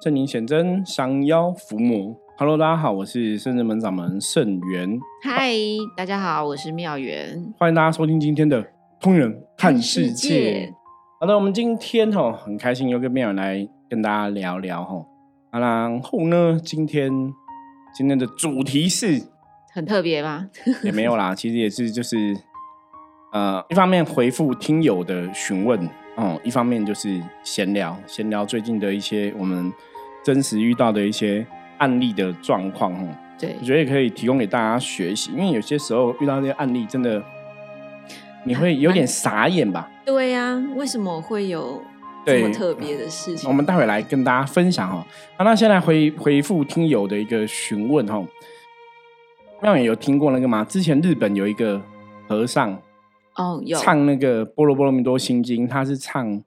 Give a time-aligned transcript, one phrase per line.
[0.00, 2.16] 圣灵显真，降妖伏魔。
[2.36, 4.96] Hello，大家好，我是圣人门掌门圣元。
[5.24, 5.52] 嗨，
[5.96, 7.52] 大家好，我是妙元。
[7.58, 8.62] 欢迎大家收听今天的
[9.00, 10.66] 《通人看世界》。
[11.18, 15.04] 好的，我们今天哦很开心又跟妙元来跟大家聊聊哈。
[15.50, 17.10] 然后呢，今天
[17.92, 19.20] 今天的主题是
[19.74, 20.48] 很特别吗？
[20.84, 22.36] 也没有啦， 其实也是就是
[23.32, 25.90] 呃，一方面回复听友的询问。
[26.18, 29.72] 哦，一方面就是闲聊，闲聊最近的一些我们
[30.24, 31.46] 真实遇到的一些
[31.78, 33.06] 案例的状况，哈，
[33.38, 37.22] 对，我觉得也可以提供给大家学习，因为有些时候遇到这些案例，真的
[38.42, 39.88] 你会有点傻眼吧？
[40.04, 41.80] 对呀，为什么会有
[42.26, 43.48] 这么特别的事情？
[43.48, 45.06] 我们待会来跟大家分享哈。
[45.36, 48.20] 好，那现在回回复听友的一个询问哈，
[49.62, 50.64] 妙远有听过那个吗？
[50.68, 51.80] 之前日本有一个
[52.26, 52.76] 和尚。
[53.38, 56.42] 哦，有唱那个《波罗波罗蜜多心经》，他是唱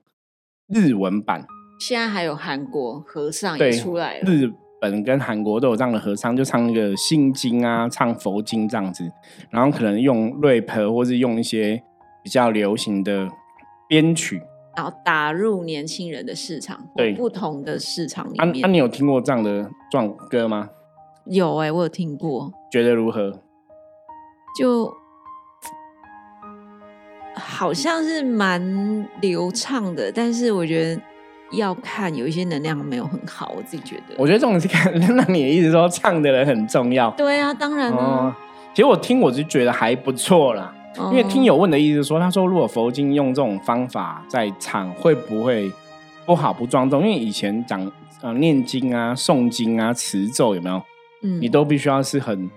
[0.68, 1.46] 日文版。
[1.80, 9.10] 现在还有韩国和尚也出来了，日本跟韩国都有这样的和尚，就唱那个心经啊，唱佛经这样子，
[9.50, 11.82] 然后可能用 rap 或是用一些
[12.22, 13.28] 比较流行的
[13.88, 14.42] 编曲，
[14.76, 18.60] 然后打入年轻人的市场，对不同的市场里面。
[18.60, 20.68] 那你有听过这样的状歌吗？
[21.24, 23.42] 有哎，我有听过，觉得如何？
[24.58, 25.01] 就。
[27.34, 31.00] 好像是蛮流畅的，但是我觉得
[31.52, 34.14] 要看有一些能量没有很好，我自己觉得。
[34.18, 37.10] 我觉得这种是 看，那你的意思说唱的人很重要？
[37.12, 38.36] 对啊，当然了。
[38.74, 40.74] 其实我听我就觉得还不错啦，
[41.10, 45.70] 因为听友问的意思说，他说如果佛经用这种方法在唱，会不会
[46.24, 47.02] 不好不庄重？
[47.02, 47.90] 因为以前讲
[48.22, 50.82] 呃念经啊、诵经啊、持咒有没有？
[51.22, 52.50] 嗯，你都必须要是很。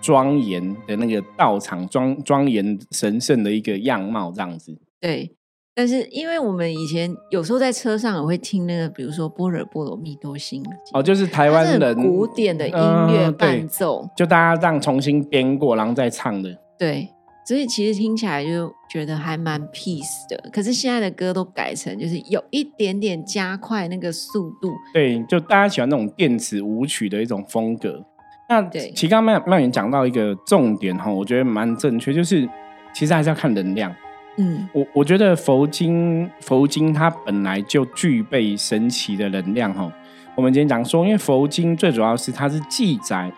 [0.00, 4.76] 庄严的那个道场，庄庄严神圣的一个样貌，这样子。
[5.00, 5.34] 对，
[5.74, 10.62] 但是因为我们以前有时候在车上也会听那个，比如说《般若波罗蜜多心》
[10.92, 16.54] 哦，就是台湾人古典的音乐伴奏，就大家这样重新编过，然后再唱的。
[16.78, 17.08] 对，
[17.46, 20.50] 所以其实听起来就觉得还蛮 peace 的。
[20.50, 24.72] 可是现在的歌都改成就是有一点点加快那个速度。
[24.92, 28.04] 对，就大家喜欢那种电子舞曲的一种风格。
[28.50, 32.46] 那其刚刚曼曼讲到一个重点哈，我觉得蛮正确，就是
[32.92, 33.94] 其实还是要看能量。
[34.38, 39.88] 嗯，我我觉得佛经佛经它本来就具备神奇的能量哈。
[40.34, 43.30] 我们今天讲说，因为佛经最主要是它是记载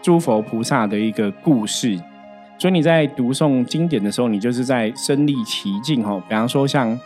[0.00, 1.98] 诸佛菩萨的一个故事，
[2.56, 6.22] 所以你在读诵经典的时候，你就是在身历其境哈。
[6.28, 6.96] 比方说像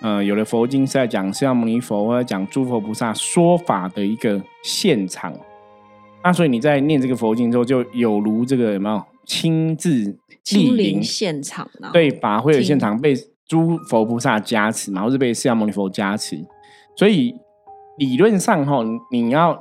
[0.00, 5.30] 呃，有的佛经是在讲释迦牟尼佛或者讲诸佛菩萨说法的一个现场。
[6.24, 11.90] 那所以你在念这个佛经之后，就有如这个有没有亲自莅临现场呢？
[11.92, 13.12] 对，法会的现场被
[13.46, 16.36] 诸佛菩萨加持嘛，或是被释迦牟尼佛加持，
[16.96, 17.34] 所以
[17.98, 19.52] 理论上哈，你要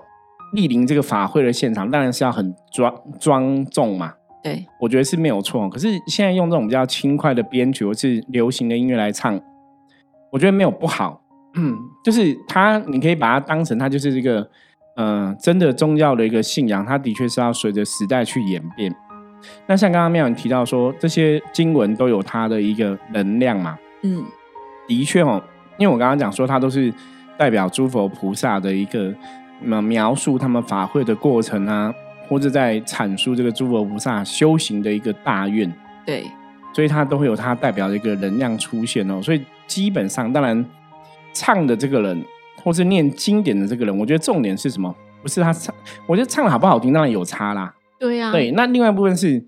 [0.55, 4.13] 莅临这个法会的现场，当然是要很庄庄重嘛。
[4.43, 5.67] 对，我觉得是没有错。
[5.67, 9.39] 可是现在用这种比较轻快的编曲或是流行的音乐来唱，
[10.31, 11.23] 我觉得没有不好。
[11.55, 14.47] 嗯， 就是它，你可以把它当成它就是这个。
[14.95, 18.93] 嗯，真的宗教的一个信仰，它的确是要随着时代去演变。
[19.65, 23.79] 那像刚刚妙人提到说，这些经文都有它的一个能量嘛？
[24.03, 24.23] 嗯，
[24.87, 25.41] 的确哦，
[25.77, 26.93] 因为我刚刚讲说，它都是
[27.37, 29.13] 代表诸佛菩萨的一个
[29.61, 31.93] 描述他们法会的过程啊，
[32.27, 35.73] 或者在阐述这个诸佛菩萨修行的一个大愿。
[36.05, 36.25] 对，
[36.73, 39.21] 所以它都会有它代表的一个能量出现哦。
[39.21, 40.63] 所以基本上，当然
[41.33, 42.23] 唱的这个人。
[42.63, 44.93] 或是念经典的这个人，我觉得重点是什么？
[45.21, 45.73] 不是他唱，
[46.07, 47.75] 我觉得唱的好不好听当然有差啦。
[47.99, 48.49] 对呀，对。
[48.51, 49.45] 那另外一部分是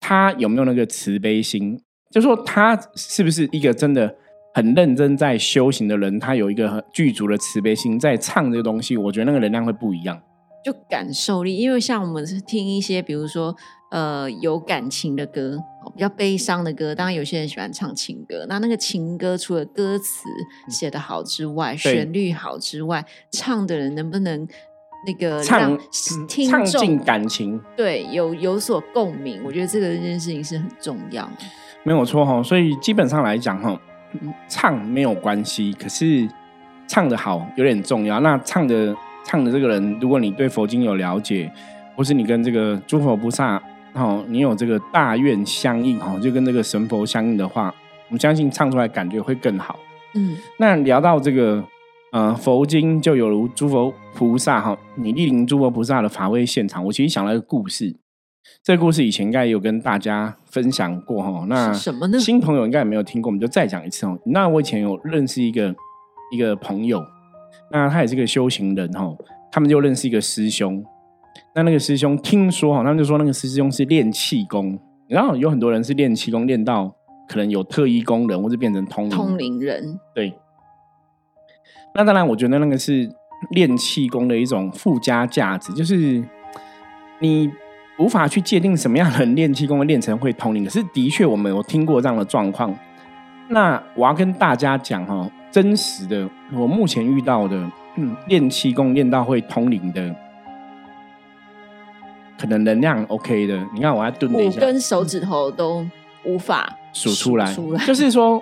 [0.00, 4.16] 他有没有那个慈悲心，就说他是不是一个真的
[4.54, 6.18] 很认真在修行的人？
[6.18, 10.20] 他有一个很具足的慈悲心，在唱这个东西，我觉得那个能量会不一样。
[10.64, 13.54] 就感受力，因为像我们是听一些，比如说
[13.92, 15.56] 呃有感情的歌，
[15.98, 18.46] 比较悲伤的歌，当然有些人喜欢唱情歌。
[18.48, 20.28] 那那个情歌除了歌词
[20.68, 24.46] 写得好之外，旋律好之外，唱的人能不能
[25.04, 25.76] 那个唱
[26.48, 27.60] 唱进感情？
[27.76, 31.28] 对，有有所共鸣，我觉得这个这件事情是很重要。
[31.82, 33.76] 没有错哈，所以基本上来讲哈，
[34.48, 36.28] 唱没有关系，可是
[36.86, 38.20] 唱的好有点重要。
[38.20, 38.96] 那唱的。
[39.24, 41.52] 唱的这个人，如果你对佛经有了解，
[41.94, 43.62] 或是你跟这个诸佛菩萨，
[43.98, 47.74] 哦，你有这个大愿相应，哦，就跟这个神佛相应的话，
[48.10, 49.78] 我相信唱出来感觉会更好。
[50.14, 51.62] 嗯，那聊到这个，
[52.12, 57.94] 呃，佛经就有如诸佛菩萨，哈，你莅临诸佛菩萨的法会现场，我其实想了一个故事，
[58.62, 62.18] 这个故事以前应该有跟大家分享过，哈，那什么呢？
[62.18, 64.18] 新朋友应该也没有听过，我们就再讲一次哦。
[64.26, 65.74] 那我以前有认识一个
[66.32, 67.02] 一个朋友。
[67.70, 69.14] 那他也是个修行人哈，
[69.52, 70.82] 他们就认识一个师兄。
[71.54, 76.94] 那那个师兄听说哈，他们就说那个师兄是练气功，然后有很多人是练气功练到
[77.28, 79.98] 可能有特异功能，或者变成通通灵人。
[80.14, 80.34] 对。
[81.94, 83.10] 那当然，我觉得那个是
[83.50, 86.22] 练气功的一种附加价值，就是
[87.18, 87.50] 你
[87.98, 90.64] 无法去界定什么样的人练气功会练成会通灵。
[90.64, 92.72] 可是的确，我们有听过这样的状况。
[93.48, 97.56] 那我要跟大家讲哈，真实的，我目前遇到的，
[97.96, 100.14] 嗯，练气功练到会通灵的。
[102.38, 105.84] 可能能量 OK 的，你看我要蹲一下，五根手指头都
[106.24, 107.52] 无法数出来。
[107.84, 108.40] 就是说，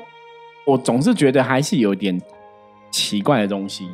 [0.66, 2.20] 我总是觉得还是有点
[2.90, 3.88] 奇怪的东西。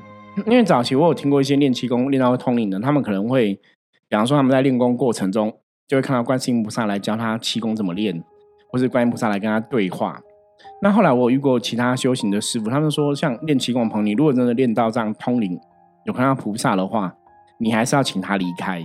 [0.47, 3.55] 因为早期我有听过一些练气功练到通灵的，他们可能会，
[4.09, 5.55] 比方说他们在练功过程中，
[5.87, 8.23] 就会看到观世音菩萨来教他气功怎么练，
[8.71, 10.21] 或是观音菩萨来跟他对话。
[10.81, 15.61] 那后来我遇过其他修行的师傅，他们说，像练气功的朋友，你如果真的练到这样通灵，
[16.07, 17.15] 有看到菩萨的话，
[17.59, 18.83] 你还是要请他离开。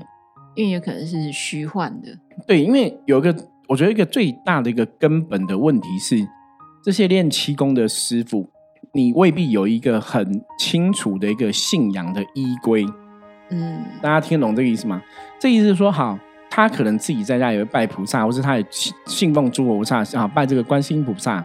[0.58, 2.18] 因为有可能是虚幻的，
[2.48, 3.34] 对，因为有一个，
[3.68, 6.28] 我觉得一个最大的一个根本的问题是，
[6.84, 8.50] 这些练气功的师傅，
[8.92, 12.84] 你未必有一个很清楚的一个信仰的依归。
[13.52, 15.00] 嗯，大家听懂这个意思吗？
[15.40, 16.18] 这意思是说，好，
[16.50, 18.66] 他可能自己在家也会拜菩萨，或是他也
[19.06, 21.40] 信奉诸佛菩萨，啊，拜这个观世音菩萨。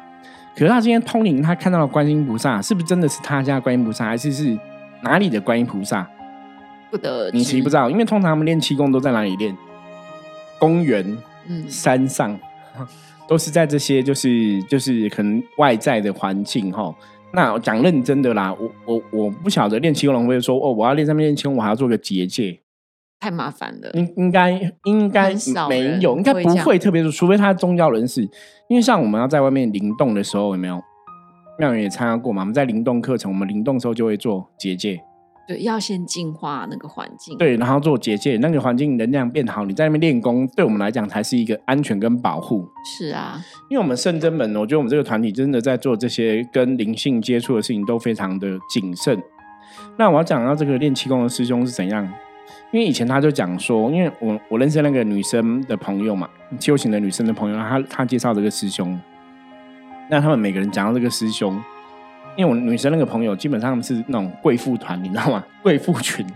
[0.54, 4.58] 可是他今天通灵，他看到了观音菩萨，是不是真的是他家观音菩萨，还是是
[5.02, 6.08] 哪里的观音菩萨？
[6.92, 9.56] 不得，你其实不知道，因为通常他们练气功都在哪里练？
[10.58, 11.18] 公园、
[11.48, 12.38] 嗯，山上，
[13.26, 16.94] 都是在这些就是就是可能外在的环境哈。
[17.32, 22.60] 那讲认真的啦，我我我不晓得练气功人会说哦，我要练上面练气功，我还要做个结界，
[23.18, 23.90] 太麻烦了。
[23.94, 24.50] 应应该
[24.84, 25.32] 应该
[25.70, 28.20] 没有，应该不会特别说，除非他宗教人士。
[28.68, 30.78] 因为像我们要在外面灵动的时候，有没有
[31.58, 32.42] 妙远也参加过嘛？
[32.42, 35.02] 我们在灵动课程，我们灵动的时候就会做结界。
[35.46, 37.36] 对，要先净化那个环境。
[37.36, 42.66] 对，然后做结界，那个环境能量变好，你在那边练功，对我们来讲才是一个安全跟保护。
[42.84, 49.20] 是啊，因为我们圣真门，我觉得我们这个团体真的在做这些跟灵性接触的事情都非常的谨慎。
[49.96, 52.04] 那我要讲到这个练气功的师兄是怎样，
[52.70, 56.28] 因为以前他就讲说，因为我我认识那个女生的朋友嘛，
[56.60, 58.98] 修行的女生的朋友，他他介绍这个师兄，
[60.08, 61.60] 那他们每个人讲到这个师兄。
[62.36, 65.44] 因为我女生那个朋友基本上是那种贵妇团，你知道吗？
[65.62, 66.26] 贵妇群，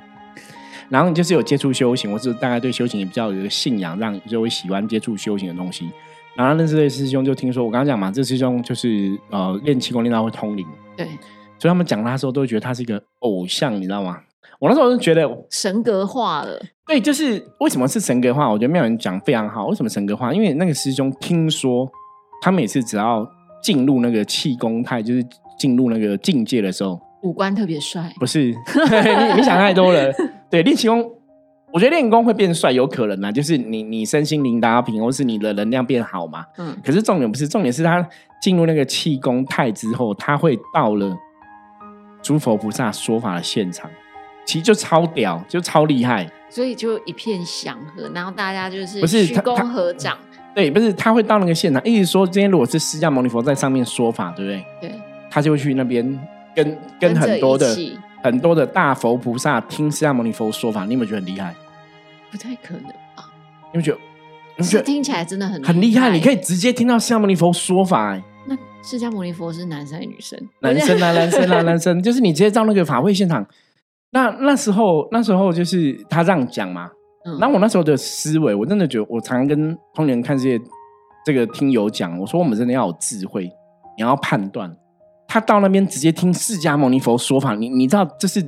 [0.89, 5.91] 然后就是有接触修行，或是大概对修行也比较有一个信仰，让就会喜欢接触修行的东西。
[6.37, 10.67] 然后认识这师兄，就听说我刚刚讲嘛，这师兄就是呃练气功练到会通灵，
[10.97, 11.07] 对，
[11.59, 14.21] 所以他们讲他的时候都会觉得他是一个偶像，你知道吗？
[14.59, 16.61] 我那时候就觉得神格化了。
[16.87, 18.51] 对，就是为什么是神格化？
[18.51, 19.67] 我觉得妙人讲非常好。
[19.67, 20.33] 为什么神格化？
[20.33, 21.91] 因为那个师兄听说
[22.43, 23.27] 他每次只要
[23.63, 25.27] 进入那个气功态，就是。
[25.59, 28.45] 进入那个境界的时候，五官特别帅，不是？
[28.51, 30.13] 你你想太多了。
[30.51, 31.05] 对，练气功，
[31.73, 36.45] 我觉得练功会变帅，有可能啊，就是你你身心灵达平，或是你的能量变好嘛。
[36.59, 36.77] 嗯。
[36.85, 38.07] 可是重点不是，重点是他
[38.41, 41.17] 进入那个气功态之后，他会到了
[42.23, 43.91] 诸佛菩萨说法的现场，
[44.47, 46.31] 其实就超屌，就超厉害。
[46.49, 50.17] 所以就一片祥和，然后大家就是不是鞠躬合掌。
[50.55, 54.65] 对，不是他会到那个现场，意思说今天如果是释迦牟尼佛在上面说法，对不对？
[54.89, 55.01] 对。
[55.37, 56.03] 他就会去那边
[56.55, 57.77] 跟跟很多的
[58.25, 61.55] 很多的大佛菩萨听释迦牟尼佛说法，你有没有觉得很厉害？
[62.31, 62.85] 不太可能
[63.15, 63.31] 吧？
[63.71, 63.99] 你有觉得？
[64.57, 66.11] 你觉得听起来真的很很厉害？
[66.11, 68.19] 你可以直接听到释迦牟尼佛说法。
[68.47, 70.41] 那释迦牟尼佛是男生还是女生？
[70.63, 72.03] 男生啊，男生啊， 男生。
[72.03, 73.47] 就是你直接到那个法会现场，
[74.13, 76.89] 那那时候那时候就是他这样讲嘛。
[77.27, 77.39] 嗯。
[77.39, 80.59] 然后我那时候的思维，我真的觉得，我常常跟通年看这些
[81.27, 83.45] 这个听友讲，我说我们真的要有智慧，
[83.99, 84.75] 你要判断。
[85.29, 88.47] 他到那边直接听释迦牟尼佛说法，你你知道这是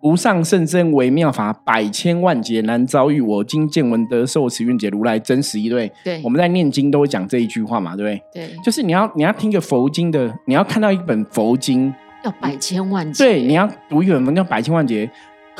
[0.00, 3.20] 无上甚深微妙法，百千万劫难遭遇。
[3.20, 5.90] 我今见闻得受持愿解如来真实一对。
[6.04, 8.46] 对，我们在念经都会讲这一句话嘛，对不对？
[8.46, 15.10] 对，就是你要你要听个佛经的，你要看到一本佛经要百千万劫，对，你要读一本文叫百千万劫。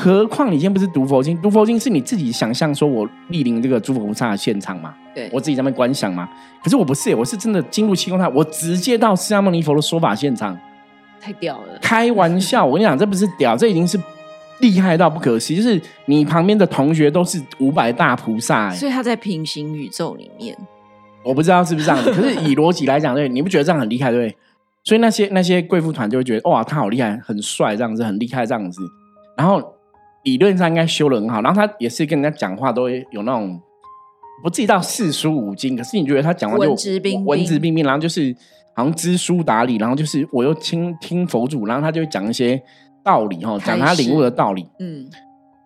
[0.00, 4.94] 何况你今天不是读佛经，读佛经是你自己想象说，我莅临这个诸佛菩萨的现场嘛？
[5.12, 6.28] 对，我自己在那边观想嘛。
[6.62, 10.56] 可是我不是，我是真的进入气功台，我直接到释迦牟尼佛的说法现场，
[11.20, 11.76] 太屌了！
[11.82, 14.00] 开玩笑，我跟你讲，这不是屌，这已经是
[14.60, 15.56] 厉害到不可思议。
[15.56, 20.56] 就是你旁边的同学都是五百大菩萨，所以他在平行宇宙里面，
[21.24, 22.10] 我不知道是不是这样子。
[22.14, 24.36] 可是以逻辑来讲，对，你不觉得这样很厉害对？
[24.84, 28.80] 所以那些那些贵妇团就会觉得哇，他好厉害，很帅，这样子很厉害，这样子，
[29.36, 29.74] 然后。
[30.22, 33.60] 理论上应该修的很好，然后他也是跟人家讲话都会有那种
[34.42, 38.34] 不至于到四书五经，可是你觉得他讲话就文质彬文质彬彬，然后就是
[38.74, 42.62] 好像知书达理，然后就是我又听听佛祖，然后他就讲一些
[43.02, 44.66] 道理哈，讲他领悟的道理。
[44.78, 45.08] 嗯。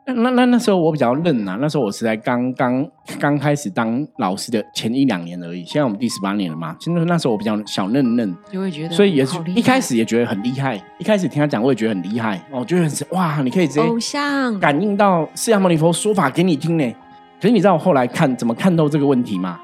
[0.04, 2.84] 那那那那时候我比较嫩啊，那时候我是在刚刚
[3.20, 5.64] 刚开始当老师的前一两年而已。
[5.64, 10.74] 现在我们第十八年了嘛，现在那时候我比较小嫩嫩，就会觉得，所以也是一开始也觉得很厉害。
[10.98, 16.94] 一开始听他讲，我也觉得很厉害哦，觉得很哇，你可以直接偶像感应到释迦牟尼佛说法给你听呢。
[17.40, 19.60] 可是你知道我后来看怎么看透这个问题吗？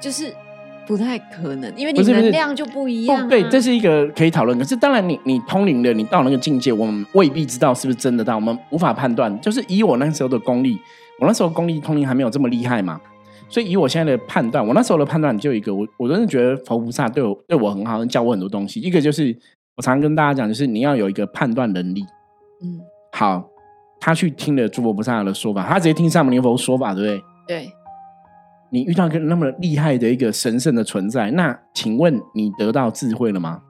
[0.00, 0.34] 就是。
[0.86, 3.28] 不太可能，因为你能量就不一样。
[3.28, 4.56] 对，这是一个可以讨论。
[4.58, 9.40] 可是当然，你你通灵的，你到那个境界，我们未必知道是不是真的到，我们无法判断。
[9.40, 10.78] 就是以我那时候的功力，
[11.20, 13.00] 我那时候功力通灵还没有这么厉害嘛，
[13.48, 18.80] 所以以我现在的判断，我那时候的判断就一个，我我真的觉得佛菩萨对我对我很好，教我很多东西。
[18.80, 19.36] 一个就是
[19.76, 22.04] 我常跟大家讲，就是你要有一个判断能力。
[22.62, 22.80] 嗯，
[23.12, 23.44] 好，
[24.00, 27.22] 他去听了诸佛菩萨的说法，他直接听上摩尼佛说法，对不对？
[27.48, 27.72] 对。
[28.70, 33.60] 你遇到一个那么厉害的一个神圣的存在，那请问你得到智慧了吗？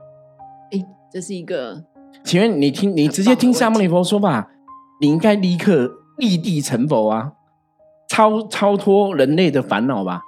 [0.72, 1.84] 哎，这是一个。
[2.24, 4.48] 请问你听，你直接听萨摩尼佛说吧，
[5.00, 7.32] 你应该立刻立地成佛啊，
[8.08, 10.22] 超超脱人类的烦恼吧？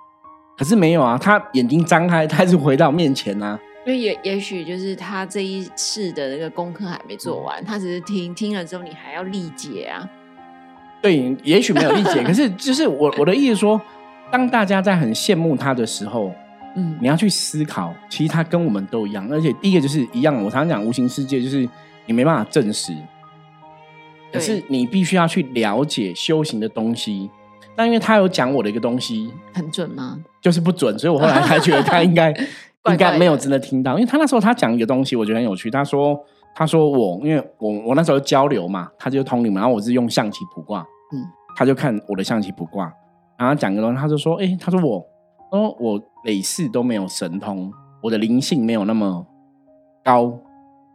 [0.59, 3.59] 可是没有啊，他眼睛张开，他是回到面前啊。
[3.87, 10.07] 因为也也许就是他这一世的那个功课还没做完，他只是听听了之后，你还要理解啊。
[11.01, 13.81] 对，也许没有理解， 可是就是我我的意思说。
[14.31, 16.33] 当大家在很羡慕他的时候，
[16.77, 20.35] 嗯，你要去思考，其实他跟我们都一样，而且第一个就是一样。
[20.37, 21.69] 我常常讲无形世界，就是
[22.07, 22.95] 你没办法证实，
[24.33, 27.31] 可是你必须要去了解修行的东西。
[27.75, 30.19] 但因为他有讲我的一个东西，很准吗？
[30.43, 32.31] 就是不准，所以我后来才觉得他应该
[32.91, 33.95] 应该没有真的听到。
[33.95, 35.71] 因为他那时候他讲一个东西，我觉得很有趣。
[35.71, 36.19] 他说
[36.55, 40.81] ：“他说我，因为我我那时候交流嘛，他就通灵嘛，然后我是用象棋卜卦，
[41.13, 41.25] 嗯，
[41.57, 42.93] 他就看我的象棋卜卦。”
[43.39, 45.07] 然后讲个东西，他就说：“哎，他说我，
[45.53, 49.25] 说我累世都没有神通，我的灵性没有那么
[50.05, 50.37] 高。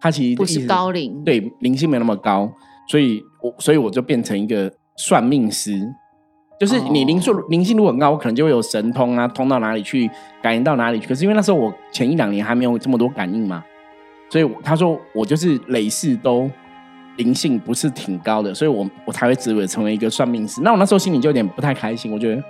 [0.01, 2.51] 他其实不是高灵，对，灵性没有那么高，
[2.89, 5.89] 所以我所以我就变成一个算命师。
[6.59, 11.07] 就是你灵数灵性如果很高，我可能就会有神通啊，通到哪里去，感应到哪里去。
[11.07, 13.63] 可是因为那时候我前一两年还没有这么多感应嘛，
[14.29, 16.51] 所以他说我就是累世都。”
[17.17, 20.61] 灵性不是挺高的，所以我我才会只为成为一个算命师。
[20.61, 22.11] 那我那时候心里就有点不太开心。
[22.11, 22.43] 我觉得，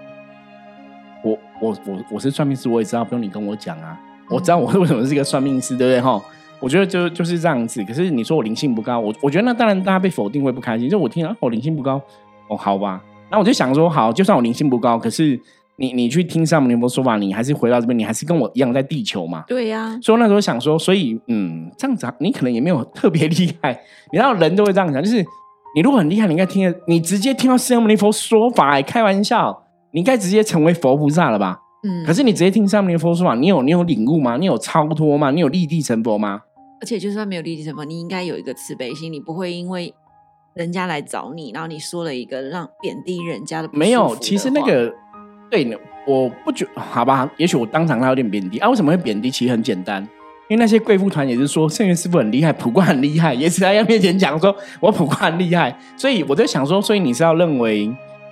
[1.24, 4.00] 我我我我是算命师，我也知道不用你跟我讲啊。
[4.30, 6.02] 我知道我为什么是一个算命师，对不对？
[6.02, 6.22] 哈，
[6.60, 7.84] 我觉得就就是这样子。
[7.84, 10.90] 可是你说我灵性不高，我我觉得那当然大家被否定会不开心。
[10.90, 12.02] 就我听啊，我灵性不高，
[12.48, 13.02] 哦，好吧。
[13.30, 15.40] 那我就想说，好，就算我灵性不高，可是。
[15.78, 19.44] 你你去听上摩尼佛说法，你还是回到这边，你还是跟我一样在地球嘛？
[19.48, 19.98] 对呀。
[20.02, 23.72] 所以那时候想说，所以嗯，这样子你可能也没有特别厉害。
[24.12, 25.18] 你知道人都会这样想，就是
[25.76, 31.60] 你如果很厉害，你应该听，你直接听到释迦牟尼佛说法，开玩笑，你应该直接成为佛菩萨了吧？
[31.84, 32.06] 嗯。
[32.06, 34.38] 可是你直接听上摩尼佛说法，你有你有领悟吗？
[34.38, 35.32] 你有超脱吗？
[35.32, 36.42] 你有立地成佛吗？
[36.82, 39.94] 而且就算没有立地成佛，你应该有一个慈悲心，你不会因为
[40.54, 44.16] 人家来找你，然后你说了一个让贬低人家的没有。
[44.18, 44.94] 其实那个
[45.54, 45.78] 对呢。
[46.06, 48.68] 我不觉好吧，也许我当场他有点贬低啊？
[48.68, 49.32] 为什么会贬低？
[49.32, 50.02] 其实很简单，
[50.50, 57.90] 因为那些贵妇团也是说圣元师傅很厉害，卜卦很厉害，也是在他面前讲说我卜卦很厉害，所以我在想说，所以你是要认为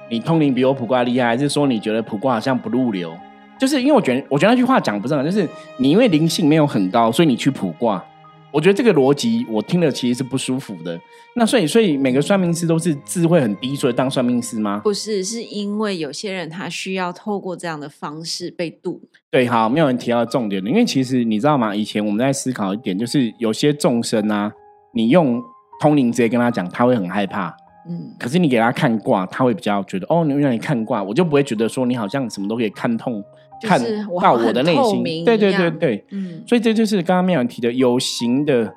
[0.10, 3.14] 你通灵比我卜卦厉害，还是说你觉得卜卦好像不入流？
[3.58, 5.48] 就是因为我觉得，我觉得那句话讲不正，就是
[5.78, 8.04] 你因为灵性没有很高，所以你去卜卦。
[8.52, 11.00] 我觉得这个逻辑我听了其实是不舒服的。
[11.36, 14.82] 那所以，所以每个算命师都是智慧很低，所以当算命师吗？
[14.84, 19.02] 不是，是因为有些人他需要透过这样的方式被渡。
[19.30, 21.74] 对，好，没有人提到重点的，因为其实你知道吗？
[21.74, 24.52] 以前我们在思考一点，就是有些众生啊，
[24.94, 25.42] 你用
[25.80, 27.56] 通灵直接跟他讲，他会很害怕。
[27.88, 28.14] 嗯。
[28.20, 33.24] 可是你给他看卦，他会比较觉得哦，你让你看卦，我就不会觉得说你好像什么都可以看透。
[33.62, 33.80] 看
[34.22, 38.74] 到我的内心，对对对对，嗯，所以这就是刚刚妙远提的有形的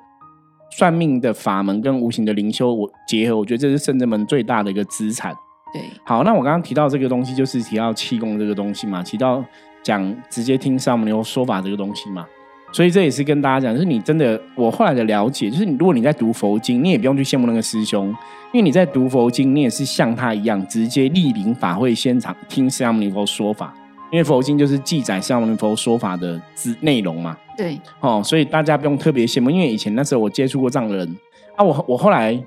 [0.71, 5.33] 算命的法门跟无形的灵修我结合，我觉得这是圣者门最大的一个资产。
[5.73, 9.43] 对，好，那我刚刚提到这个东西，就是提到气功这个东西嘛，提到
[9.83, 12.25] 讲直接听上摩尼说法这个东西嘛，
[12.71, 18.07] 所以这也是跟大家讲，就是你真的，我后来的了解，就是你如果你在读佛经，你也不用去羡慕那个师兄，
[18.53, 23.73] 因为你在读佛经，你也是像他一样，直接莅临法会现场听释迦牟尼佛说法。
[24.15, 29.51] 因为佛经就是记载释迦牟尼佛说法的资内容嘛，对，哦，所以大家不用特别羡慕。
[29.51, 31.15] 因为以前那时候我接触过这样的人
[31.57, 32.41] 啊，我我后来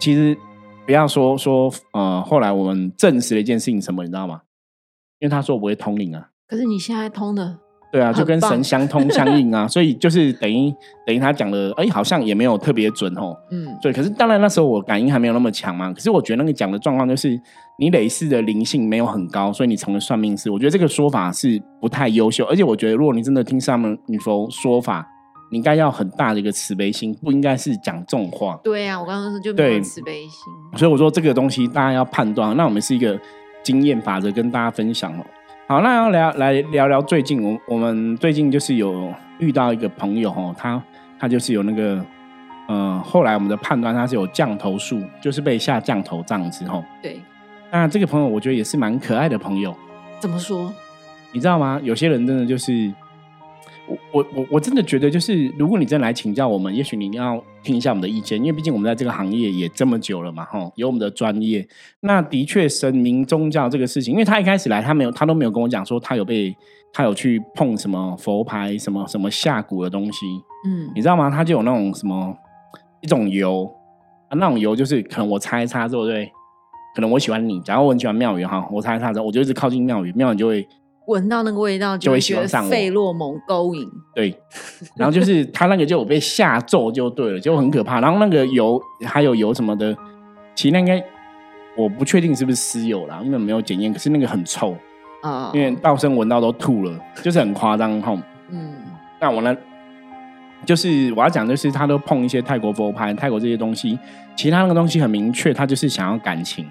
[0.00, 0.36] 其实
[0.84, 4.40] 不要说说呃，后来我们证实了一件事情，什么你知道吗？
[5.20, 7.58] 因为他说我不会通灵啊，可是你现在通的。
[7.92, 10.72] 对啊，就跟神相通相应啊， 所以就是等于
[11.04, 13.36] 等于他讲的，哎，好像也没有特别准哦。
[13.50, 13.92] 嗯，对。
[13.92, 15.92] 可是当然那时候我感应还没有那么强嘛。
[15.92, 17.40] 可是我觉得那个讲的状况就是，
[17.78, 20.48] 你累世的灵性没有很高，所以你成了算命师。
[20.50, 22.44] 我觉得这个说法是不太优秀。
[22.44, 25.04] 而且我觉得，如果你真的听上面女佛说法，
[25.50, 28.56] 你应该要很大的一个慈悲心，不应该是讲这种话。
[28.62, 30.78] 对呀，我刚刚说就没有慈悲心。
[30.78, 32.56] 所以我说这个东西大家要判断。
[32.56, 33.18] 那我们是一个
[33.64, 35.24] 经验法则跟大家分享哦。
[35.70, 40.82] 好，那要聊来聊聊最近，我我们最近就是有遇到一个朋友哦，他
[41.16, 42.04] 他就是有那个，
[42.66, 46.84] 呃，后来我们的判断他是有降头术，就是被下降头这样子哦。
[47.00, 47.20] 对。
[47.70, 49.72] 那这个朋友我觉得也是蛮可爱的朋友。
[50.18, 50.74] 怎么说？
[51.30, 51.78] 你知道吗？
[51.84, 52.92] 有些人真的就是。
[53.90, 61.66] 我我我我真的觉得，就是如果你真来请教我们，也许你要听一下我们的意见，因为毕竟我们在这个行业也这么久了嘛，哈，有我们的专业。
[62.00, 66.54] 那的确，神明宗教这个事情，因为他一开始来，他没有，他都没有跟我讲说他有被
[66.92, 70.26] 他有去碰什么佛牌、什么什么下蛊的东西。
[70.66, 71.28] 嗯，你知道吗？
[71.28, 72.34] 他就有那种什么
[73.00, 73.68] 一种油
[74.28, 76.30] 啊，那种油就是可能我擦一擦之后，对，
[76.94, 80.66] 可能我喜欢你，假如我很喜欢庙宇哈，我擦一擦之后，我就一直靠近庙宇，庙宇就会。
[81.10, 84.34] 闻到那个味道就会喜欢上费洛蒙勾引，对，
[84.96, 88.00] 然后就是他那个就有被下咒就对了，就很可怕。
[88.00, 89.94] 然后那个油还有油什么的，
[90.54, 91.04] 其实那应该
[91.76, 93.92] 我不确定是不是私有啦，因为没有检验。
[93.92, 94.76] 可是那个很臭
[95.22, 98.16] 啊，因为道生闻到都吐了，就是很夸张哈。
[98.50, 98.72] 嗯，
[99.20, 99.56] 那我呢，
[100.64, 103.98] 就是我要讲，就是他都碰一些泰国佛牌、泰国这些东西，
[104.36, 106.66] 其他那个东西很明确，他就是想要感情，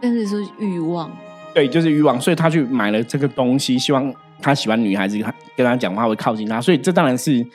[0.00, 1.10] 但是是欲望。
[1.54, 5.16] 对，就是渔网，所以他去买了这个东西，希望他喜欢女孩子，
[5.56, 7.46] 跟他讲话会靠近他，所以这当然是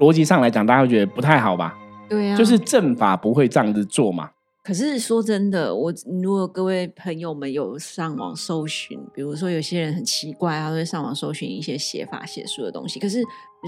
[0.00, 1.78] 逻辑上来讲，大家会觉得不太好吧？
[2.08, 4.28] 对呀，就是正法不会这样子做嘛。
[4.64, 13.22] 可是说真的，我如果各位朋友们有上网搜寻，比如说有些人很奇怪，他会上网搜寻一些写法写书的东西，可是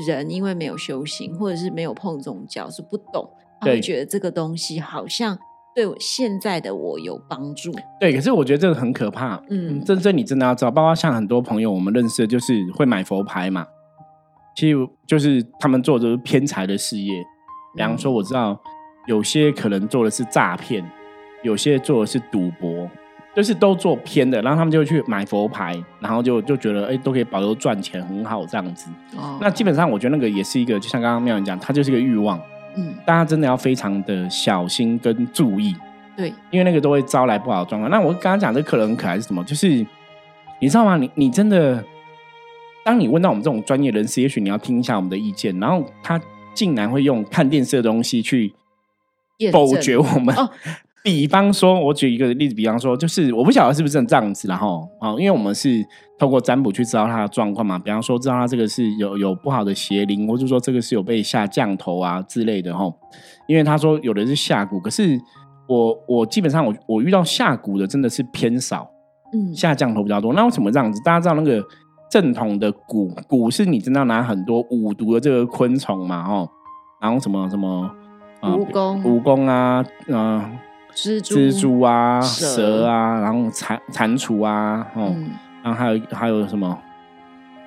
[0.07, 5.39] 人因为没有修行，或者是没有碰宗教，是不懂，他会觉得这个东西好像。
[5.77, 7.71] 对现在的我有帮助。
[8.01, 9.39] 对，可是我觉得这个很可怕。
[9.51, 13.67] 嗯，这这你真的要知道，包括像很多朋友我们认识的，就是会买佛牌嘛。
[14.57, 17.23] 其实就是他们做的是偏财的事业。
[17.77, 18.59] 比方说，我知道
[19.07, 20.83] 有些可能做的是诈骗，
[21.43, 22.89] 有些做的是赌博，
[23.35, 24.41] 就是都做偏的。
[24.41, 28.91] 然后他们就去买佛牌，然后就就觉得哎，都可以保佑赚钱，很好这样子。
[29.15, 32.41] 哦，那基本上我觉得那个也是一个，就像刚刚妙人讲，它就是一个欲望。
[32.77, 35.75] 嗯，大家真的要非常的小心跟注意，
[36.17, 37.91] 对，因为那个都会招来不好的状况。
[37.91, 39.43] 那我刚刚讲这客人很可爱是什么？
[39.45, 39.69] 就是
[40.61, 40.97] 你知道吗？
[40.97, 41.83] 你你真的，
[42.85, 46.21] 当你问到我们这种专业人士，也许你要听一下我们的意见，然后他
[46.55, 48.55] 竟然会用看电视的东西去
[49.53, 50.35] 否决我们。
[51.05, 55.81] 比方说，我举一个例子，比方说，就是我不晓得是不是这样子，然后啊，因为我们是
[56.19, 57.79] 透过占卜去知道他的状况嘛。
[57.79, 62.93] 比方说，知道他这个是有有不好的邪灵，或者说这个是有被下降头啊之类的哈。
[63.47, 65.17] 因为他说有的是下蛊，可是
[65.69, 68.91] 我我基本上我我遇到下蛊的真的是偏少，
[69.33, 70.35] 嗯，下降头比较多。
[70.35, 71.01] 那为什么这样子？
[71.05, 71.65] 大家知道那个
[72.11, 76.49] 正统的蛊蛊是你真的拿很多五毒的这个昆虫嘛，哦，
[77.01, 77.89] 然后什么什么
[78.41, 80.59] 蜈蚣蜈蚣啊，嗯。
[80.97, 85.15] 蜘蛛啊，蛇啊，然后蟾蟾蜍啊，哦，
[85.63, 86.77] 然后还有还有什么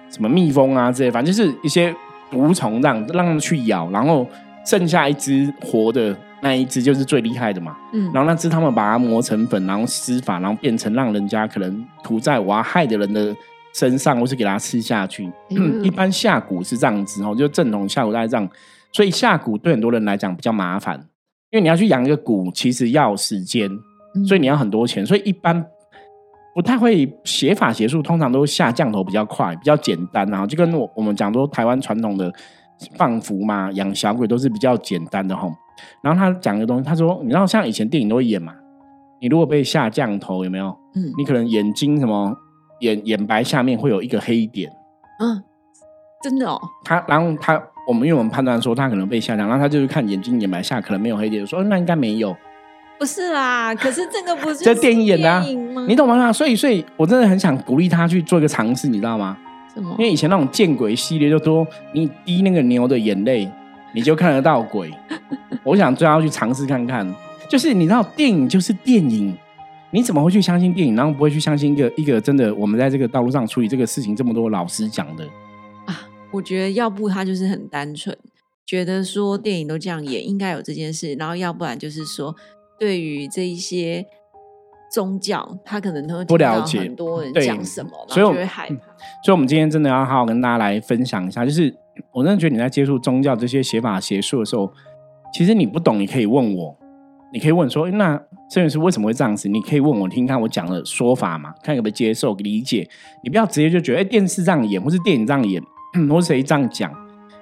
[0.10, 1.96] 什么蜜蜂啊，这些反正就是一些
[2.32, 4.26] 毒虫，让让去咬，然后
[4.66, 7.78] 剩下一只活的那一只就是最厉害的嘛。
[7.94, 13.36] 嗯，然后那只他们把它磨成粉，然后施法，然后变成让人家可能涂在我要害的人的
[13.74, 15.32] 身上，或是给它吃下去。
[15.84, 18.50] 一般下蛊是这样子哦，就正统下蛊大概这样，
[18.92, 21.00] 所以下蛊对很多人来讲比较麻烦。
[21.52, 23.68] 因为你要去养一个蛊，其实要时间，
[24.28, 25.66] 所以你要很多钱，所以一般
[26.54, 32.32] 不太会写法邪术，通常都下降头比较快，比较简单然后就跟我我们讲说台湾传统的
[32.96, 35.50] 放福嘛，养小鬼都是比较简单的哈。
[36.04, 38.54] 然后他讲一个东西，他说，你知道像以前电影都会演嘛，
[39.20, 40.68] 你如果被下降头有没有？
[40.94, 42.36] 嗯，你可能眼睛什么
[42.82, 44.72] 眼眼白下面会有一个黑点，
[45.20, 45.44] 嗯，
[46.22, 46.62] 真的哦。
[46.84, 47.60] 他然后他。
[47.90, 52.38] 我们因为我们判断说他可能被下降，然后他就是看眼睛眼白下可能没有黑点，说那应该没有。
[53.00, 55.44] 不是啦， 可是这个不是这电影演的，
[55.88, 56.32] 你懂吗？
[56.32, 59.36] 所以，所以我真的很想鼓励他去做一个尝试，你知道吗？
[59.74, 59.96] 什么？
[59.98, 63.52] 因为以前那种见鬼系列就说你滴那个牛的眼泪，
[63.96, 64.94] 你就看得到鬼。
[65.66, 67.12] 我想最好去尝试看看，
[67.50, 69.36] 就是你知道电影就是电影，
[69.90, 75.26] 你怎么会去相信电影，然后不会去相信一个一个真的我们在这个道路上处理这个事情这么多老师讲的？
[76.32, 78.16] 我觉得要不他就是很单纯，
[78.66, 81.14] 觉得说电影都这样演，应该有这件事。
[81.16, 82.36] 然后要不然就是说，
[82.80, 84.06] 对于这一些
[84.92, 88.76] 宗教，他可能都会不了解很多人讲什么，所以就会害怕。
[89.24, 91.76] 所以，我们今天真的要好好跟大家来分享一下，就是
[92.12, 94.72] 我真的觉得你在接触宗教这些写法邪术的时候，
[95.34, 96.78] 其实你不懂，你可以问我，
[97.34, 99.50] 你可以问说，那摄影师为什么会这样子？
[99.50, 102.88] 你可以问我听看我讲的说法嘛，看可不可以接受理解。
[103.24, 105.62] 你不要直接就觉得，哎，电视这样演，或是电影这样演。
[106.10, 106.92] 或是谁这样讲？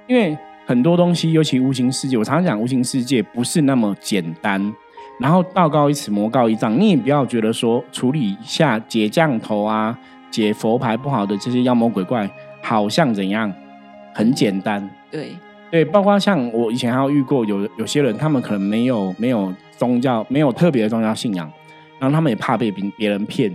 [0.08, 4.74] 因为很多东西，尤其无形世界，我常常讲无形世界不是那么简单。
[5.20, 9.98] 然后道高一尺，魔高一丈，你也不要觉得说处理一下解降头啊、
[10.30, 12.30] 解佛牌不好的这些妖魔鬼怪，
[12.62, 13.52] 好像怎样
[14.14, 14.88] 很简单。
[15.10, 15.32] 对
[15.72, 21.52] 对，包括像我以前还有遇过有有些人，他们可能没有没有宗教，没有特别的宗教信仰，
[22.00, 23.52] 然后他们也怕被别别人骗，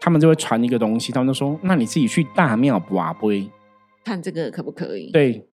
[0.00, 3.48] 他们就会传一个东西，他们就说：“那你自己去大庙卜杯，
[4.04, 5.48] 看这个可不可以？”对。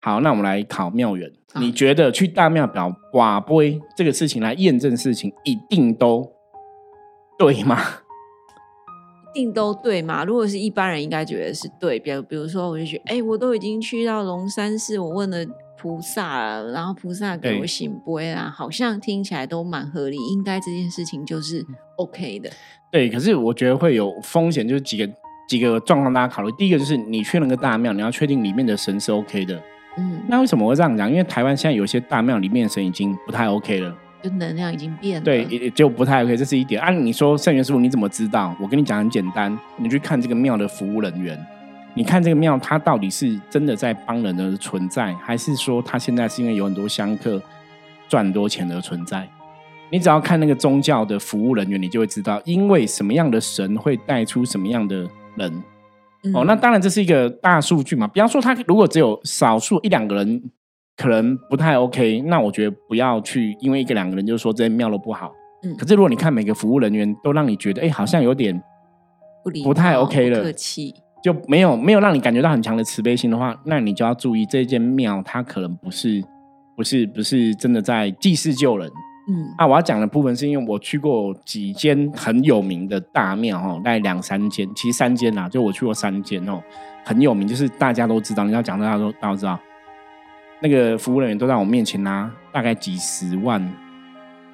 [0.00, 1.32] 好，那我们来考庙员。
[1.54, 6.30] 你觉得去大庙表寡杯这个事情来验证事情，一定都
[7.38, 7.80] 对吗？
[9.32, 10.24] 一定都对吗？
[10.26, 11.98] 如果是一般人，应该觉得是对。
[11.98, 15.38] 比如，比如说，我就觉得，哎，我都已经去到龙山寺，我问了
[15.78, 21.64] 菩萨了，然后菩萨给我醒杯啊，好像听起来都蛮合理，应该这件事情就是
[21.96, 22.50] OK 的。
[22.92, 25.10] 对，可是我觉得会有风险，就是几个
[25.46, 26.52] 几个状况大家考虑。
[26.52, 29.60] 第一个就是你去那个大庙，你要确定里面的神是 OK 的。
[29.96, 31.08] 嗯，那为什么会这样讲？
[31.08, 36.80] 因为台湾现在有些大庙里面的神已经不太 OK 了，就能量已经变了，对，也就不太 OK，这是一点。
[36.80, 38.54] 按你说圣元师傅你怎么知道？
[38.60, 41.38] 我跟你讲很简单，你去看这个庙的服务人员，
[41.94, 47.40] 你看这个庙它到底是真的在帮人的存在，还是说它现在是因为有很多香客
[48.08, 49.28] 赚很多钱而存在？
[49.90, 55.62] 你只要看那个宗教的服务人员，你就会知道，因为什么样的神会带出什么样的人。
[56.32, 58.08] 哦，那当然这是一个大数据嘛。
[58.08, 60.42] 比方说，他如果只有少数一两个人
[60.96, 65.30] 可能不太 OK，那我觉得不要去，因为一个两个人就说这些庙都不好。
[65.62, 65.76] 嗯。
[65.76, 68.58] 可是如果你看每个服务人员都让你觉得，哎，好像有点
[69.44, 76.24] 不不太 OK 了，客气，就没有没有让你感觉到很强的慈悲心的话，那你就要注意这间庙，它可能不是
[76.74, 78.90] 不是不是真的在济世救人。
[79.26, 86.62] 嗯，啊，我要讲的部分是因为我去过几间很有名的大庙哦，大概两三间，其实三间啦，就我去过三间哦，
[87.04, 89.58] 很有名，就是大家都知道，你要讲大家都大家知道，
[90.60, 93.66] 那个服务人员都在我面前拿大概几十万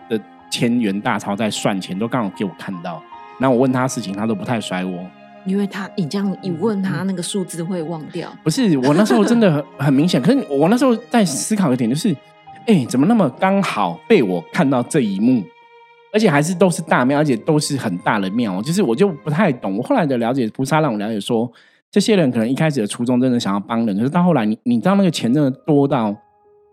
[0.09, 3.03] 的千元大钞在算钱，都刚好给我看到。
[3.41, 5.05] 那我问他事情，他都不太甩我，
[5.45, 8.33] 因为他你这样一问他，那个数字会忘掉。
[8.45, 12.17] 不是，我那时候真的很很明显，可是我那时候在思考一点，就是。
[12.66, 15.42] 哎，怎么那么刚好被我看到这一幕？
[16.12, 18.61] 而且还是都是大庙，而且都是很大的庙。
[18.62, 19.77] 就是我就不太懂。
[19.77, 21.51] 我后来的了解，菩萨让我了解说，
[21.90, 26.14] 这些人可能一开始的初衷真的想要帮人，可是到后来，你你知道那个钱真的多到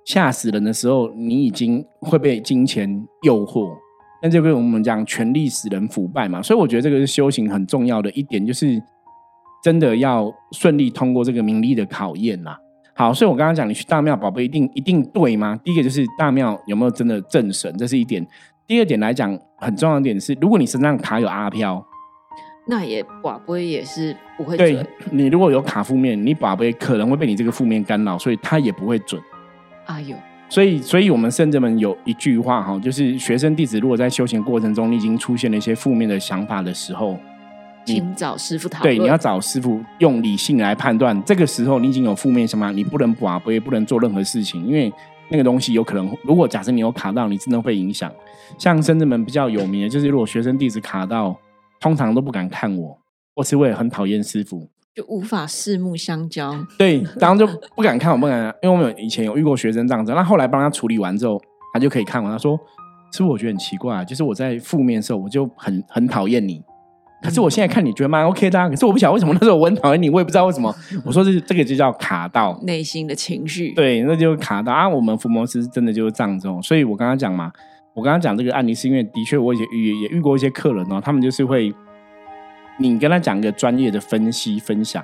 [0.06, 3.70] 吓死人的时候，你已经会被金钱诱惑。
[4.24, 6.42] 那就跟我们讲，权力使人腐败嘛。
[6.42, 8.82] 所以我觉得这个是修行很重要的一点，就是
[9.64, 12.58] 真的要顺利通过这个名利的考验呐。
[12.98, 15.56] 好，所以我刚刚讲，你去大庙，宝贝一定一定对吗？
[15.64, 18.26] 第一个就是大庙有没有真的正神，这是一点。
[18.66, 21.86] 第二点来讲，很重要的点是，如果你身上卡有阿飘，
[22.68, 24.74] 那也宝贝也是不会准。
[24.74, 29.22] 对你如果有卡负面，你宝贝可能会被你这个负面干扰，所以它也不会准。
[29.86, 30.16] 啊有。
[30.50, 37.20] 所以，所以我们圣者们有一句话哈，就是学生弟子如果在修行过程中，你已经出现了一些负面的想法的时候。
[37.96, 38.96] 请找师傅讨论。
[38.96, 41.22] 对，你要找师傅用理性来判断。
[41.24, 44.92] 这个时候你已经有负面什么，你不能寡不也不能做任何事情，因为
[45.30, 48.12] 那个东西有可能，如果假设你有卡到，你真的会影响。
[48.58, 51.38] 像深圳门比较有名的，就是如果学生弟子卡到，
[51.80, 52.98] 通常都不敢看我，
[53.36, 56.56] 或是会很讨厌师傅，就无法四目相交。
[56.78, 57.46] 对，然后就
[57.76, 60.14] 不敢看我，不敢，因为我们有以前有遇过学生这样子。
[60.14, 61.42] 那后来帮他处理完之后，
[61.74, 62.32] 他就可以看我。
[62.32, 62.58] 他说
[63.12, 66.62] ：“师傅，我觉得很奇怪，就是我在负面的时候，我就很很讨厌你。”
[67.22, 70.74] 可是我现在看你觉得蛮 OK 的，可是我不晓得为什么那时候我很讨厌你，我也不知道为什么。
[71.04, 74.88] 我说这这个就叫卡到内心的情绪，对，那就卡到啊。
[74.88, 77.52] 我们福摩斯真的就是这样子，所以我刚刚讲嘛，
[77.94, 81.74] 我刚刚讲这个案例是因为的确我也遇也遇过一些客人哦，他们就是会，
[82.78, 85.04] 你跟他讲一个专业的分析分享，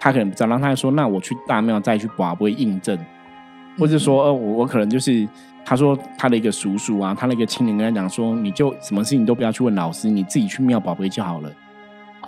[0.00, 2.98] 他可能不知道，然后他就说那我去大庙再去把不会印证，
[3.78, 5.28] 或者说呃我我可能就是。
[5.66, 11.50] 他说他的一个叔叔啊，他那个亲人跟他讲说，你就什么事情都不要去问老师，你自己去庙宝贝就好了。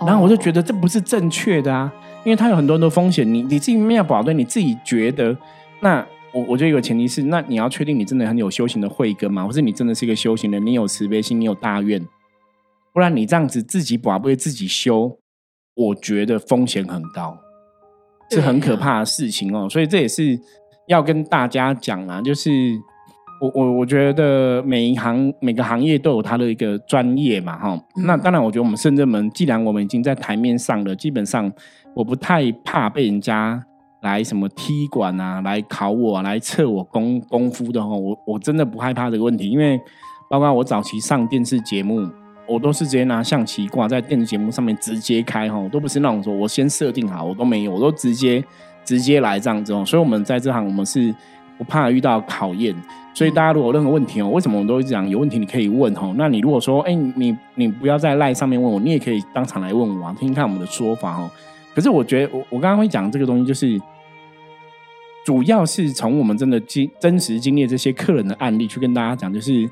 [0.07, 1.93] 然后我就觉得这不是正确的啊，
[2.25, 3.31] 因为他有很多很多风险。
[3.31, 5.37] 你你自己庙宝贝，你自己觉得，
[5.81, 12.03] 那我我觉得有个前提是，那你要确定你真的很有修行的慧根嘛，或是你真的是一个修行人，你有慈悲心，你有大愿，
[12.91, 15.19] 不然你这样子自己宝贝自己修，
[15.75, 17.37] 我觉得风险很高，
[18.31, 19.69] 是很可怕的事情哦。
[19.69, 20.39] 所以这也是
[20.87, 22.49] 要跟大家讲啊，就是。
[23.39, 27.79] 我我我觉得每一行每个行业都有它的一个专业嘛，哈。
[27.97, 31.53] 那当然，我觉得我们深圳门，既然我们已经在台面上了，基本上
[31.93, 33.63] 我不太怕被人家
[34.01, 37.89] 来什么踢馆啊，来考我，来测我功功夫的哈。
[37.89, 39.79] 我我真的不害怕这个问题，因为
[40.31, 42.09] 包括我早期上电视节目，
[42.47, 48.43] 我都是直接拿象棋挂在电视节目上面直接开哈，都不是那种说我先设定好，我都没有，我都直接。
[48.87, 49.83] 直接来这样子哦。
[49.85, 51.13] 所以，我们在这行，我们是
[51.57, 52.73] 不怕遇到考验。
[53.13, 56.13] 所以，大家如果有任何问题哦，为什么我们都会讲有问题你可以问哦？
[56.15, 61.29] 那你如果说，哎，你你不要在赖上面问我，你也可以当场来问我，听听看我们的说法哦。
[61.75, 63.81] 可是，我觉得我我刚刚会讲这个东西，就是
[65.25, 69.67] 主要是从我们真的经真实经历这些客人的案例去跟大家讲，就是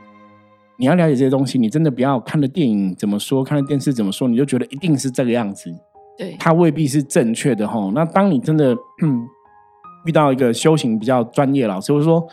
[0.77, 5.71] 你要了解这些东西，你真的不要看了电影怎么说，看了电视怎么说，你就觉得一定是这个样子。
[6.17, 7.91] 对，它未必是正确的哈。
[7.93, 8.75] 那当你真的
[10.05, 12.25] 遇到一个修行比较专业老师，或者说，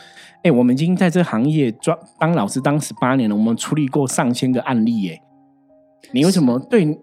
[0.42, 5.20] 哎，我们已经在这行业专当老师当十八年了，我们处理过上千个案例，耶，
[6.12, 6.98] 你为什么对？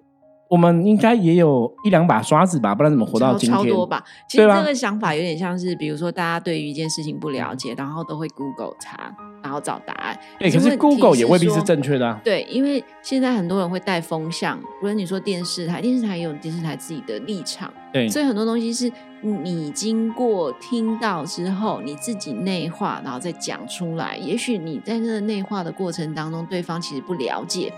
[0.50, 3.58] 我们应该也有一两把刷子吧，不然怎么活到今天？
[3.58, 4.04] 超多吧。
[4.28, 10.20] 其实这个想法有点像是，比如说大家对于一件事情不了解，然后都会 Google 查，然后找答案。
[10.40, 12.08] 对，可是 Google 也未必是正确的。
[12.08, 17.72] 啊对，因为现在很多人会带风向，无论你说电视台，电视台也有电视台自己的立场。
[17.94, 24.18] 对，所以很多东西是你经过听到之后，你自己内化，然后再讲出来。
[24.18, 27.72] 也许你在那个内化的过程当中，对方其实不了解。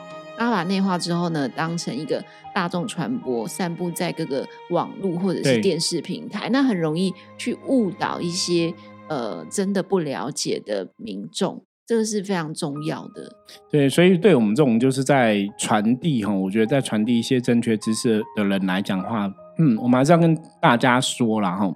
[0.46, 2.24] 他把内化之后呢，当成一个
[2.54, 8.74] 大众传播，散布在各个网络或者是电视平台，那很容易去误导一些
[9.08, 13.36] 呃真的不了解的民众，这个是非常重要的。
[13.70, 21.72] 对，所以对我们这种就是在传递哈，我觉得在传递一些正确知识的人来讲话，嗯，我们还是要跟大家说了哈，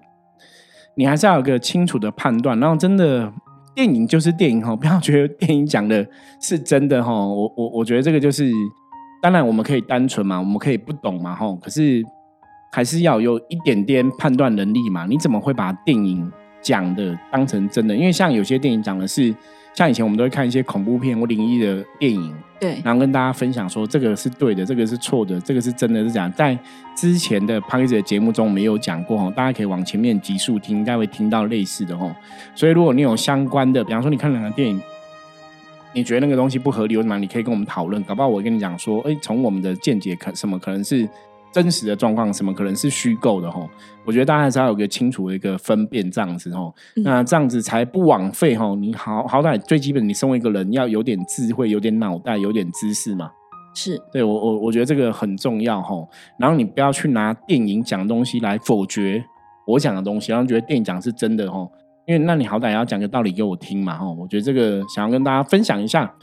[0.95, 3.31] 你还是要有个清楚的判断，然后真的。
[3.75, 6.07] 电影就是电影哈，不要觉得电影讲的
[6.39, 7.11] 是真的哈。
[7.13, 8.49] 我我我觉得这个就是，
[9.21, 11.55] 当然我们可以单纯嘛，我们可以不懂嘛哈。
[11.61, 12.01] 可是
[12.71, 15.05] 还是要有一点点判断能力嘛。
[15.05, 17.95] 你怎么会把电影讲的当成真的？
[17.95, 19.35] 因为像有些电影讲的是。
[19.75, 26.31] 像以前我们都会看一些恐怖片或灵异的电影，对，然后跟大家分享说这个是对的，这个是错的，这个是真的是这样。
[26.31, 26.57] 在
[26.95, 32.15] 之前的 p a r k e 的节目中没有讲过哈，大家可以往前面集数听，应该会听到类似的哈。
[32.55, 34.81] 所以如果你有相关的，比方说你看两个电影，
[35.93, 37.19] 你觉得那个东西不合理，为什么？
[37.19, 41.07] 你可以跟我们讨论，搞不好我跟你讲说，哎，从我们的见解可什么可能是。
[41.55, 43.65] 真实的状况，什么可能是虚构的哈？
[44.03, 48.75] 我觉得大家还是要有个清楚的一个分辨，这样子哈，那这样子才不枉费哈。
[48.75, 53.31] 你好好歹最基本，你身为一个人要有点智慧，有点脑袋，有点知识嘛。
[53.73, 55.95] 是对我我我觉得这个很重要哈。
[56.37, 59.23] 然后你不要去拿电影讲东西来否决
[59.65, 61.65] 我讲的东西，然后觉得电影讲是真的哈。
[62.05, 64.05] 因为那你好歹要讲个道理给我听嘛哈。
[64.05, 66.13] 我觉得这个想要跟大家分享一下。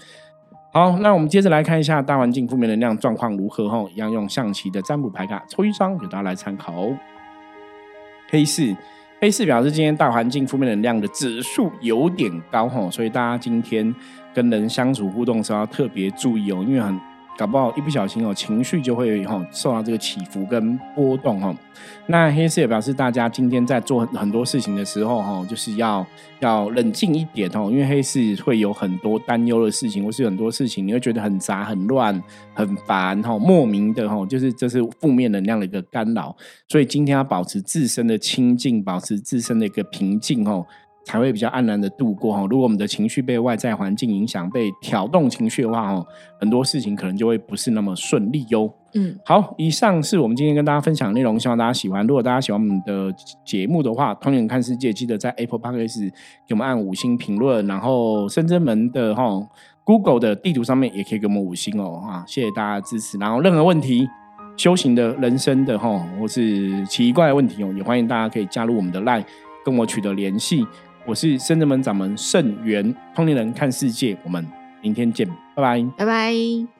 [0.74, 6.96] 好，那我们接着来看一下大环境负面能量状况如何哈，一样用象棋的占卜牌卡抽一张给大家来参考哦。
[8.30, 8.74] 黑四，
[9.20, 13.94] 黑四表示今天大环境负面能量的指数有点高哈，所以大家今天
[14.32, 17.11] 跟人相处互动的时候要特别注意哦，因为很。
[17.38, 21.54] 搞不好一不小心哦，情绪就会哈受到这个起伏跟波动哈。
[22.06, 26.06] 那黑色也表示大家今天在做很多事情的时候哈，就是要
[26.40, 32.22] 要冷静一点哦，因为黑色会有很多担忧的事情，或是很多事情你会觉得很杂、很乱、
[32.54, 36.36] 很烦哈，莫名的哈，就是这是负面能量的一个干扰。
[36.68, 40.64] 所以今天要保持自身的清净，保持自身的一个平静哦。
[41.04, 42.46] 才会比较安然的度过哈。
[42.48, 46.06] 如果我们的情绪被外在环境影响，被挑动情绪的话哈，
[46.40, 48.72] 很多事情可能就会不是那么顺利哟。
[48.94, 52.06] 嗯，好，以上是我们今天跟大家分享的内容，希望大家喜欢。
[52.06, 53.10] 如果大家喜欢我们的
[53.44, 56.10] 节目的话，通眼看世界记得在 Apple Podcast
[56.46, 59.24] 给我们按五星评论，然后深圳门的哈
[59.84, 63.16] Google 的地图上面也可以给我们五星哦啊，谢谢大家支持。
[63.16, 64.06] 然后任何问题、
[64.58, 69.24] 修行的人生的哈，或是奇怪的问题哦，也欢迎大家可以加入我们的 Line
[69.64, 70.66] 跟我取得联系。
[71.04, 74.46] 我是深圳门掌门盛元通灵人看世界，我们
[74.80, 76.71] 明天见，拜拜，拜拜。